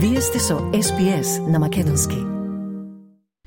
[0.00, 2.16] Вие сте со СПС на Македонски.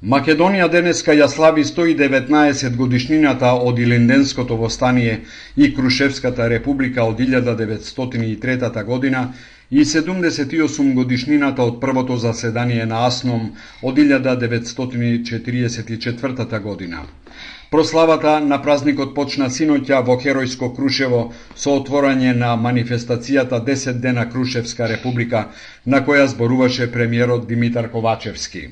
[0.03, 5.21] Македонија денеска ја слави 119 годишнината од Илинденското востание
[5.57, 9.33] и Крушевската република од 1903 година
[9.71, 16.99] и 78 годишнината од првото заседание на АСНОМ од 1944 година.
[17.71, 21.21] Прославата на празникот почна синоќа во Херојско Крушево
[21.61, 25.45] со отворање на манифестацијата 10 дена Крушевска република,
[25.85, 28.65] на која зборуваше премиерот Димитар Ковачевски.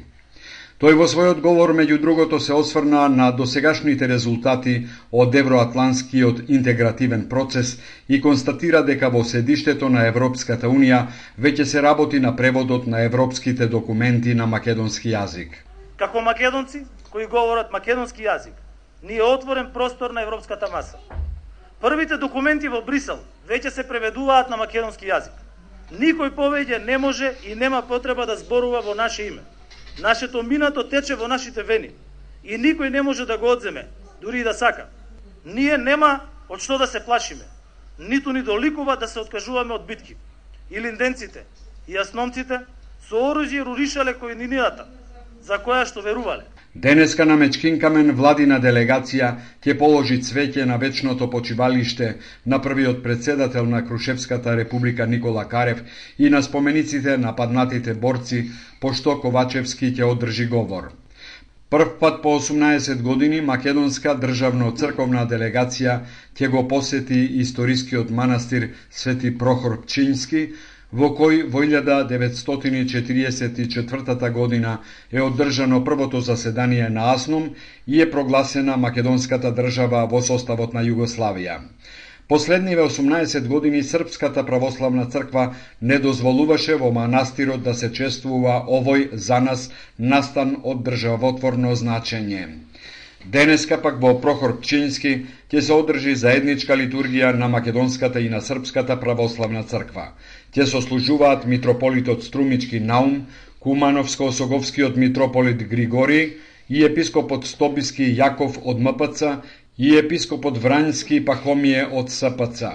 [0.84, 4.78] Тој во својот говор меѓу другото се осврна на досегашните резултати
[5.24, 7.76] од евроатланскиот интегративен процес
[8.10, 11.06] и констатира дека во седиштето на Европската Унија
[11.40, 15.62] веќе се работи на преводот на европските документи на македонски јазик.
[15.96, 18.60] Како македонци кои говорат македонски јазик,
[19.04, 20.98] ни е отворен простор на европската маса.
[21.82, 25.36] Првите документи во Брисел веќе се преведуваат на македонски јазик.
[25.92, 29.42] Никој повеќе не може и нема потреба да зборува во наше име.
[30.00, 31.92] Нашето минато тече во нашите вени
[32.44, 33.88] и никој не може да го одземе,
[34.22, 34.88] дури и да сака.
[35.46, 37.48] Ние нема од што да се плашиме,
[38.00, 40.16] ниту ни доликува да се откажуваме од битки.
[40.70, 41.46] И линденците,
[41.88, 42.66] и јасномците
[43.10, 44.86] со оружје руришале кој нинијата,
[45.42, 46.44] за која што верувале.
[46.80, 49.30] Денеска на Мечкинкамен владина делегација
[49.66, 52.08] ќе положи цвеќе на вечното почивалиште
[52.46, 55.82] на првиот председател на Крушевската република Никола Карев
[56.20, 58.46] и на спомениците на паднатите борци,
[58.80, 60.88] пошто Ковачевски ќе одржи говор.
[61.70, 66.00] Прв пат по 18 години македонска државно црковна делегација
[66.32, 70.48] ќе го посети историскиот манастир Свети Прохор Пчински,
[70.92, 77.50] во кој во 1944 година е одржано првото заседание на АСНОМ
[77.88, 81.60] и е прогласена македонската држава во составот на Југославија.
[82.28, 89.40] Последниве 18 години Српската православна црква не дозволуваше во манастирот да се чествува овој за
[89.40, 92.48] нас настан од државотворно значење.
[93.26, 95.10] Денеска пак во Прохор Пчински
[95.52, 100.06] ќе се одржи заедничка литургија на македонската и на српската православна црква.
[100.56, 103.26] Ќе сослужуваат митрополитот Струмички Наум,
[103.60, 106.38] Кумановско-Осоговскиот митрополит Григори
[106.70, 109.36] и епископот Стобиски Јаков од МПЦ
[109.78, 112.72] и епископот Врањски Пахомије од СПЦ.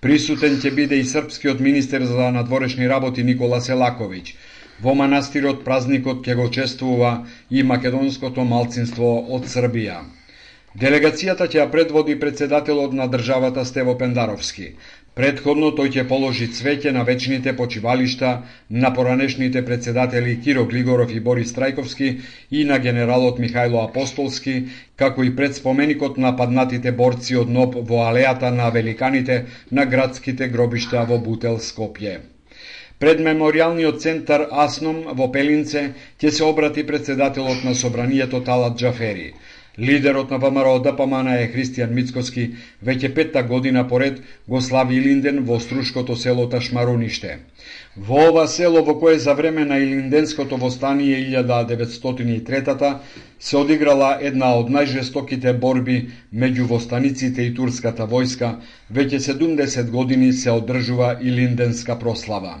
[0.00, 4.34] Присутен ќе биде и српскиот министер за надворешни работи Никола Селаковиќ.
[4.84, 7.10] Во манастирот празникот ќе го чествува
[7.50, 9.98] и македонското малцинство од Србија.
[10.82, 14.70] Делегацијата ќе ја предводи председателот на државата Стево Пендаровски.
[15.20, 18.32] Предходно тој ќе положи цвеќе на вечните почивалишта
[18.70, 22.10] на поранешните председатели Киро Глигоров и Борис Трајковски
[22.50, 24.58] и на генералот Михајло Апостолски,
[24.96, 30.48] како и пред споменикот на паднатите борци од НОП во алејата на великаните на градските
[30.48, 32.20] гробишта во Бутел Скопје.
[33.00, 35.82] Пред мемориалниот центар Асном во Пелинце
[36.20, 39.32] ќе се обрати председателот на собранието Талат Джафери.
[39.78, 42.44] Лидерот на ВМРО да ДПМН е Христијан Мицкоски,
[42.84, 47.38] веќе петта година поред го слави Илинден во струшкото село Ташмаруниште.
[47.96, 52.96] Во ова село во кое за време на Илинденското востание 1903
[53.38, 58.58] се одиграла една од најжестоките борби меѓу востаниците и турската војска,
[58.92, 62.60] веќе 70 години се одржува Илинденска прослава.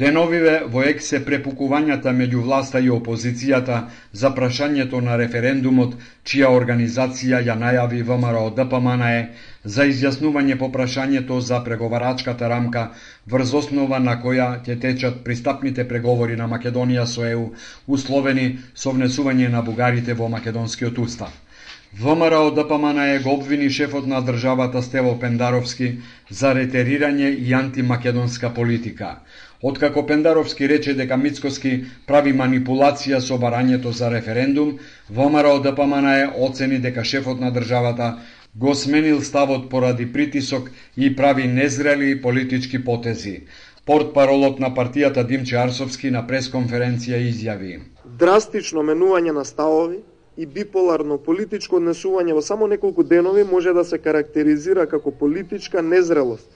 [0.00, 3.80] Деновиве во ек се препукувањата меѓу власта и опозицијата
[4.20, 5.96] за прашањето на референдумот,
[6.30, 9.20] чија организација ја најави ВМРО ДПМН е
[9.76, 12.86] за изјаснување по прашањето за преговарачката рамка
[13.34, 17.46] врз основа на која ќе течат пристапните преговори на Македонија со ЕУ,
[17.86, 21.41] условени со внесување на бугарите во македонскиот устав.
[22.00, 25.98] ВМРО ДПМН да е го обвини шефот на државата Стево Пендаровски
[26.30, 29.18] за ретерирање и антимакедонска политика.
[29.62, 34.78] Откако Пендаровски рече дека Мицкоски прави манипулација со барањето за референдум,
[35.10, 38.16] ВМРО ДПМН да е оцени дека шефот на државата
[38.56, 43.42] го сменил ставот поради притисок и прави незрели политички потези.
[43.86, 47.80] Портпаролот на партијата Димче Арсовски на пресконференција изјави.
[48.18, 50.00] Драстично менување на ставови
[50.36, 56.48] и биполарно политичко однесување во само неколку денови може да се карактеризира како политичка незрелост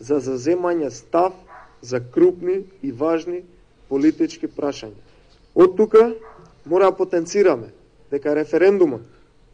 [0.00, 1.32] за заземање став
[1.80, 3.42] за крупни и важни
[3.88, 4.98] политички прашања.
[5.54, 6.12] Од тука
[6.66, 7.72] мора да потенцираме
[8.10, 9.02] дека референдумот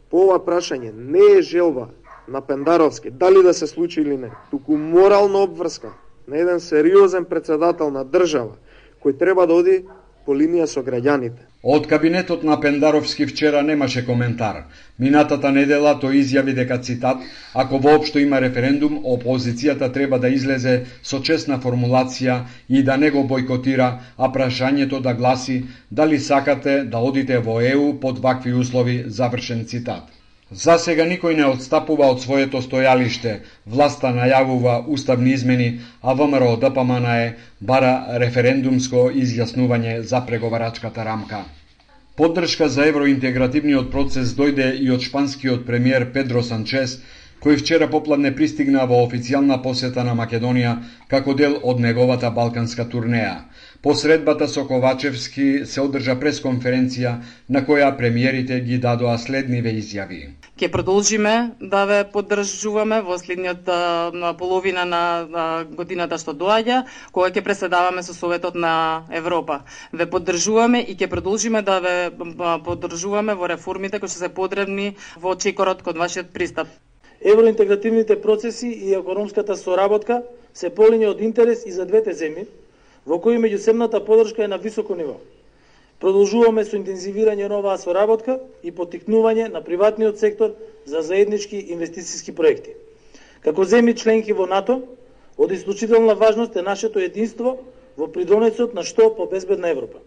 [0.09, 1.89] по ова прашање не е желба
[2.27, 5.93] на Пендаровски, дали да се случи или не, туку морална обврска
[6.27, 8.57] на еден сериозен председател на држава,
[9.01, 9.85] кој треба да оди
[10.29, 11.47] по линија со граѓаните.
[11.75, 14.59] Од кабинетот на Пендаровски вчера немаше коментар.
[15.05, 17.23] Минатата недела тој изјави дека цитат,
[17.63, 22.37] ако воопшто има референдум, опозицијата треба да излезе со честна формулација
[22.69, 25.57] и да не го бойкотира, а прашањето да гласи
[25.91, 30.18] дали сакате да одите во ЕУ под вакви услови, завршен цитат.
[30.51, 33.33] За сега никој не отстапува од своето стојалиште.
[33.69, 35.67] Власта најавува уставни измени,
[36.01, 41.43] а ВМРО ДПМН е бара референдумско изјаснување за преговарачката рамка.
[42.17, 46.97] Поддршка за евроинтегративниот процес дојде и од шпанскиот премиер Педро Санчес,
[47.45, 50.73] кој вчера попладне пристигна во официјална посета на Македонија
[51.13, 53.45] како дел од неговата балканска турнеја.
[53.81, 57.13] По средбата со Ковачевски се одржа пресконференција
[57.55, 60.17] на која премиерите ги дадоа следниве изјави.
[60.59, 63.71] Ке продолжиме да ве поддржуваме во следниот
[64.41, 65.01] половина на,
[65.37, 66.81] на годината што доаѓа,
[67.15, 69.61] кога ќе преседаваме со Советот на Европа.
[69.95, 71.95] Ве поддржуваме и ќе продолжиме да ве
[72.67, 76.67] поддржуваме во реформите кои што се потребни во чекорот кон вашиот пристап.
[77.23, 80.23] Евроинтегративните процеси и економската соработка
[80.53, 82.49] се полиња од интерес и за двете земји,
[83.05, 85.15] во кои меѓусебната поддршка е на високо ниво.
[85.99, 90.53] Продолжуваме со интензивирање на оваа соработка и потикнување на приватниот сектор
[90.85, 92.75] за заеднички инвестициски проекти.
[93.43, 94.79] Како земји членки во НАТО,
[95.37, 97.57] од исклучителна важност е нашето единство
[97.97, 99.99] во придонесот на што побезбедна Европа.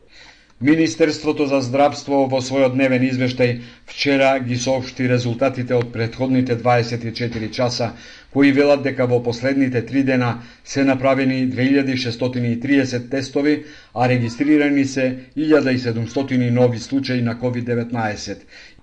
[0.63, 3.57] Министерството за здравство во својот дневен извештај
[3.91, 7.89] вчера ги соопшти резултатите од предходните 24 часа,
[8.31, 10.29] кои велат дека во последните три дена
[10.65, 13.57] се направени 2630 тестови,
[13.95, 18.39] а регистрирани се 1700 нови случаи на COVID-19.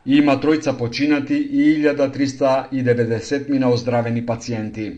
[0.06, 4.92] Има тројца починати и 1390 мина оздравени пациенти.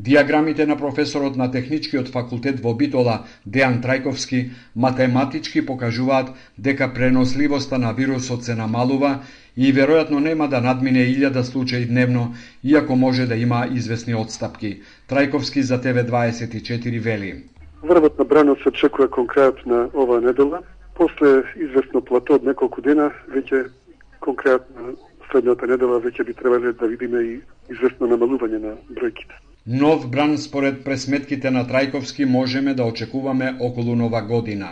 [0.06, 3.14] Диаграмите на професорот на Техничкиот факултет во Битола,
[3.46, 4.40] Дејан Трајковски,
[4.74, 9.12] математички покажуваат дека преносливоста на вирусот се намалува
[9.56, 12.34] и веројатно нема да надмине илјада случаи дневно,
[12.64, 14.80] иако може да има известни отстапки.
[15.08, 17.44] Трајковски за ТВ24 вели.
[17.82, 20.64] Врвот на бранот се очекува кон крајот на оваа недела.
[20.94, 23.68] После известно плато од неколку дена, веќе
[24.20, 24.96] конкретно
[25.30, 27.40] следната недела веќе би требале да видиме и
[27.70, 29.38] известно намалување на бројките.
[29.66, 34.70] Нов бран според пресметките на Трајковски можеме да очекуваме околу нова година.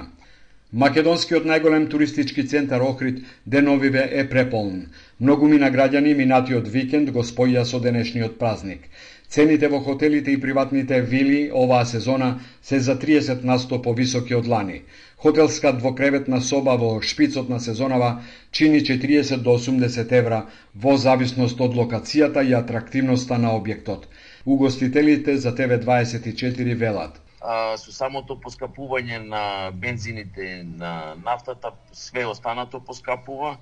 [0.72, 4.82] Македонскиот најголем туристички центар Охрид деновиве е преполн.
[5.20, 8.84] Многу мина граѓани минатиот викенд го споја со денешниот празник.
[9.28, 14.46] Цените во хотелите и приватните вили оваа сезона се за 30 на 100 повисоки од
[14.48, 14.82] лани.
[15.16, 18.22] Хотелска двокреветна соба во шпицот на сезонава
[18.52, 24.08] чини 40 до 80 евра во зависност од локацијата и атрактивноста на објектот.
[24.46, 27.20] Угостителите за ТВ24 велат.
[27.40, 33.58] А, со самото поскапување на бензините, на нафтата, све останато поскапува.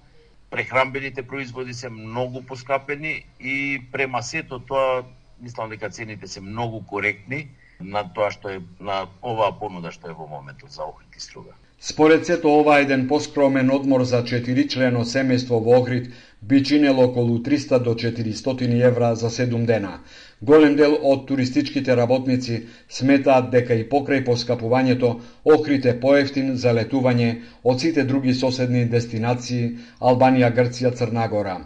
[0.50, 5.02] Прехрамбените производи се многу поскапени и према сето тоа
[5.40, 7.48] мислам дека цените се многу коректни
[7.80, 11.52] на тоа што е на оваа понуда што е во моментот за Охрид и Струга.
[11.80, 16.06] Според сето ова еден поскромен одмор за 4 члено семејство во Охрид
[16.42, 20.00] би чинел околу 300 до 400 евра за 7 дена.
[20.42, 27.30] Голем дел од туристичките работници сметаат дека и покрај поскапувањето Охрид е поевтин за летување
[27.64, 31.60] од сите други соседни дестинации Албанија, Грција, Црнагора.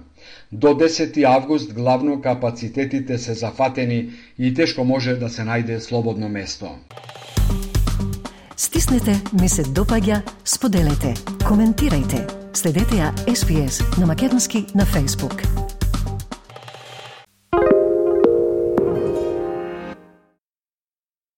[0.53, 6.71] До 10 август главно капацитетите се зафатени и тешко може да се најде слободно место.
[8.57, 11.15] Стиснете, ми се допаѓа, споделете,
[11.47, 12.27] коментирајте.
[12.53, 15.70] Следете ја SPS на Македонски на Facebook.